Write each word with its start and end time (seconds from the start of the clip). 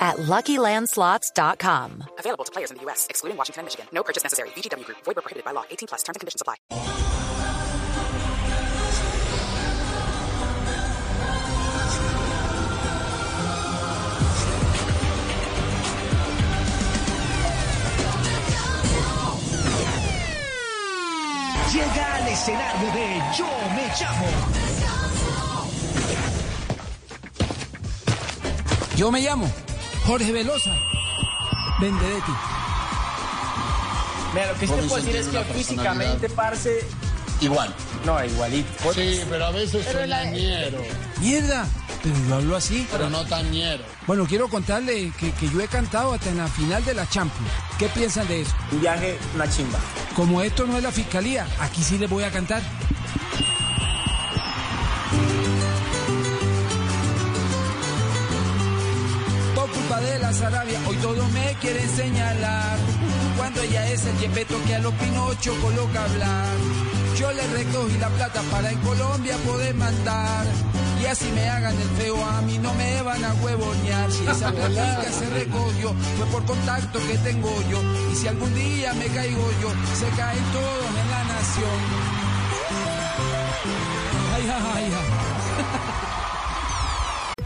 at 0.00 0.16
LuckyLandSlots.com. 0.16 2.04
Available 2.18 2.44
to 2.44 2.52
players 2.52 2.70
in 2.70 2.78
the 2.78 2.82
U.S., 2.84 3.06
excluding 3.10 3.36
Washington 3.36 3.60
and 3.60 3.66
Michigan. 3.66 3.86
No 3.92 4.02
purchase 4.02 4.22
necessary. 4.24 4.48
VGW 4.50 4.84
Group. 4.84 4.98
Void 5.04 5.16
where 5.16 5.22
prohibited 5.22 5.44
by 5.44 5.52
law. 5.52 5.64
18 5.70 5.88
plus. 5.88 6.02
Terms 6.02 6.16
and 6.16 6.20
conditions 6.20 6.40
apply. 6.40 6.56
Llega 21.72 22.14
al 22.16 22.28
escenario 22.28 22.92
de 22.92 23.22
Yo 23.38 23.46
Me 23.76 23.86
Llamo. 24.00 24.26
Yo 28.96 29.10
me 29.10 29.20
llamo 29.20 29.69
Jorge 30.06 30.32
Velosa 30.32 30.76
Vendedetti. 31.80 32.32
Mira, 34.34 34.52
lo 34.52 34.58
que 34.58 34.66
sí 34.66 34.72
te 34.72 34.82
puedo 34.82 34.96
decir 34.96 35.16
es 35.16 35.26
que 35.28 35.44
físicamente, 35.44 36.28
parce. 36.28 36.86
Igual. 37.40 37.74
No, 38.04 38.22
igualito. 38.24 38.92
Sí, 38.92 39.20
pero 39.28 39.46
a 39.46 39.50
veces 39.50 39.86
soy 39.90 40.08
ñero. 40.32 40.78
Mierda, 41.20 41.66
pero 42.02 42.14
yo 42.28 42.34
hablo 42.36 42.56
así. 42.56 42.86
Pero 42.92 43.10
no 43.10 43.24
tan 43.24 43.50
ñero. 43.50 43.82
Bueno, 44.06 44.26
quiero 44.26 44.48
contarle 44.48 45.12
que, 45.18 45.32
que 45.32 45.48
yo 45.48 45.60
he 45.60 45.68
cantado 45.68 46.12
hasta 46.12 46.28
en 46.28 46.38
la 46.38 46.48
final 46.48 46.84
de 46.84 46.94
la 46.94 47.08
Champions. 47.08 47.50
¿Qué 47.78 47.88
piensan 47.88 48.28
de 48.28 48.42
eso? 48.42 48.52
Un 48.72 48.80
viaje, 48.80 49.18
una 49.34 49.50
chimba. 49.50 49.78
Como 50.14 50.42
esto 50.42 50.66
no 50.66 50.76
es 50.76 50.82
la 50.82 50.92
fiscalía, 50.92 51.46
aquí 51.60 51.82
sí 51.82 51.98
les 51.98 52.08
voy 52.10 52.24
a 52.24 52.30
cantar. 52.30 52.62
De 60.10 60.18
la 60.18 60.32
Sarabia, 60.32 60.78
hoy 60.88 60.96
todos 60.96 61.30
me 61.30 61.54
quieren 61.60 61.88
señalar. 61.88 62.78
Cuando 63.36 63.62
ella 63.62 63.88
es 63.90 64.04
el 64.06 64.18
yepeto 64.18 64.56
que 64.66 64.74
a 64.74 64.78
los 64.80 64.92
Pinocho 64.94 65.54
coloca 65.60 66.04
hablar. 66.04 66.56
Yo 67.16 67.30
le 67.32 67.46
recogí 67.48 67.96
la 67.98 68.08
plata 68.08 68.40
para 68.50 68.70
en 68.70 68.78
Colombia 68.80 69.36
poder 69.46 69.74
mandar. 69.74 70.46
Y 71.02 71.06
así 71.06 71.30
me 71.32 71.48
hagan 71.48 71.74
el 71.80 71.88
feo, 71.90 72.16
a 72.24 72.40
mí 72.42 72.58
no 72.58 72.74
me 72.74 73.02
van 73.02 73.24
a 73.24 73.34
huevonear. 73.34 74.10
Si 74.10 74.26
esa 74.26 74.52
platica 74.56 75.12
se 75.12 75.30
recogió, 75.30 75.94
fue 76.16 76.26
por 76.26 76.44
contacto 76.44 76.98
que 77.06 77.16
tengo 77.18 77.50
yo. 77.70 77.80
Y 78.12 78.16
si 78.16 78.26
algún 78.26 78.52
día 78.54 78.92
me 78.94 79.06
caigo 79.06 79.48
yo, 79.62 79.70
se 79.98 80.08
caen 80.16 80.44
todos 80.52 80.90
en 81.02 81.10
la 81.10 81.24
nación. 81.24 81.80
Ay, 84.34 84.50
ay. 84.74 86.06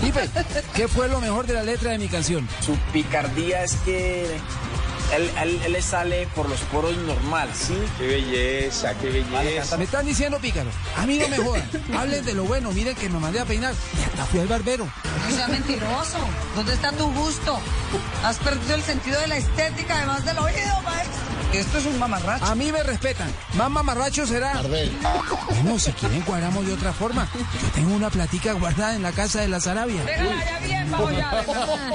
Pipe, 0.00 0.28
¿qué 0.74 0.88
fue 0.88 1.08
lo 1.08 1.20
mejor 1.20 1.46
de 1.46 1.54
la 1.54 1.62
letra 1.62 1.90
de 1.92 1.98
mi 1.98 2.08
canción? 2.08 2.48
Su 2.64 2.76
picardía 2.92 3.62
es 3.64 3.74
que 3.84 4.24
él, 5.14 5.30
él- 5.42 5.60
él 5.64 5.72
le 5.72 5.82
sale 5.82 6.26
por 6.34 6.48
los 6.48 6.60
poros 6.62 6.96
normal, 6.96 7.48
¿sí? 7.54 7.74
Qué 7.98 8.06
belleza, 8.06 8.94
qué 9.00 9.08
belleza. 9.10 9.76
Me 9.76 9.84
están 9.84 10.04
diciendo 10.06 10.38
pícaro. 10.40 10.70
A 10.96 11.06
mí 11.06 11.18
no 11.18 11.28
me 11.28 11.36
jodan. 11.38 11.68
Hablen 11.96 12.24
de 12.24 12.34
lo 12.34 12.44
bueno. 12.44 12.72
Miren 12.72 12.96
que 12.96 13.08
me 13.08 13.18
mandé 13.20 13.40
a 13.40 13.44
peinar 13.44 13.72
y 13.98 14.02
hasta 14.04 14.24
fui 14.26 14.40
al 14.40 14.48
barbero. 14.48 14.84
No 15.28 15.36
sea 15.36 15.48
mentiroso. 15.48 16.18
¿Dónde 16.54 16.74
está 16.74 16.92
tu 16.92 17.10
gusto? 17.12 17.58
Has 18.24 18.36
perdido 18.38 18.74
el 18.74 18.82
sentido 18.82 19.20
de 19.20 19.26
la 19.28 19.36
estética, 19.36 19.96
además 19.98 20.24
del 20.24 20.38
oído, 20.38 20.80
maestro. 20.84 20.95
Esto 21.58 21.78
es 21.78 21.86
un 21.86 21.98
mamarracho. 21.98 22.44
A 22.44 22.54
mí 22.54 22.70
me 22.70 22.82
respetan. 22.82 23.32
Más 23.54 23.70
mamarracho 23.70 24.26
será. 24.26 24.60
Bueno, 24.62 25.78
si 25.78 25.90
quieren 25.92 26.20
cuadramos 26.22 26.66
de 26.66 26.72
otra 26.74 26.92
forma. 26.92 27.28
Yo 27.34 27.68
tengo 27.74 27.94
una 27.94 28.10
platica 28.10 28.52
guardada 28.52 28.94
en 28.94 29.02
la 29.02 29.12
casa 29.12 29.40
de 29.40 29.48
la 29.48 29.58
Sarabia. 29.60 30.04
Déjala 30.04 30.44
ya 30.44 30.58
bien, 30.66 30.90
bajo 30.90 31.10
ya. 31.10 31.44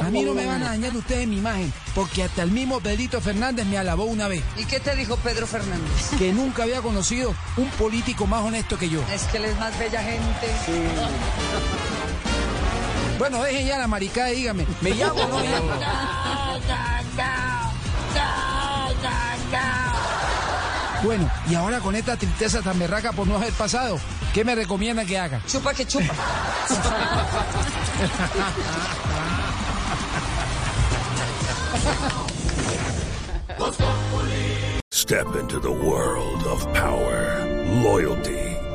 A 0.01 0.09
mí 0.09 0.23
no 0.23 0.33
me 0.33 0.45
van 0.45 0.63
a 0.63 0.69
dañar 0.69 0.95
ustedes 0.95 1.27
mi 1.27 1.37
imagen, 1.37 1.71
porque 1.93 2.23
hasta 2.23 2.41
el 2.43 2.51
mismo 2.51 2.79
Pedrito 2.79 3.21
Fernández 3.21 3.65
me 3.67 3.77
alabó 3.77 4.05
una 4.05 4.27
vez, 4.27 4.41
¿Y 4.57 4.65
qué 4.65 4.79
te 4.79 4.95
dijo 4.95 5.15
Pedro 5.17 5.45
Fernández? 5.45 6.09
que 6.17 6.33
nunca 6.33 6.63
había 6.63 6.81
conocido 6.81 7.33
un 7.57 7.69
político 7.71 8.25
más 8.27 8.41
honesto 8.43 8.77
que 8.77 8.89
yo. 8.89 9.01
Es 9.13 9.23
que 9.25 9.37
él 9.37 9.45
es 9.45 9.59
más 9.59 9.77
bella 9.77 10.01
gente. 10.01 10.47
Bueno, 13.19 13.43
dejen 13.43 13.67
ya 13.67 13.77
la 13.77 13.87
maricada 13.87 14.31
y 14.31 14.37
díganme, 14.37 14.65
¿me 14.81 14.91
llamo 14.91 15.21
o 15.21 15.27
no 15.27 15.37
me 15.39 15.49
llamo? 15.49 15.69
Bueno, 21.03 21.29
y 21.49 21.55
ahora 21.55 21.79
con 21.79 21.95
esta 21.95 22.15
tristeza 22.15 22.61
tan 22.61 22.77
berraca 22.77 23.11
por 23.11 23.27
no 23.27 23.37
haber 23.37 23.53
pasado, 23.53 23.99
¿qué 24.33 24.45
me 24.45 24.53
recomiendan 24.53 25.07
que 25.07 25.17
haga? 25.17 25.41
Chupa 25.47 25.73
que 25.73 25.85
chupa. 25.85 26.13
Step 34.91 35.35
into 35.35 35.59
the 35.59 35.71
world 35.71 36.43
of 36.45 36.71
power, 36.73 37.45
loyalty, 37.83 38.50